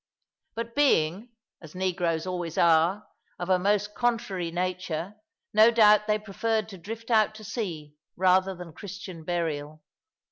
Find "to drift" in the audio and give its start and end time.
6.69-7.11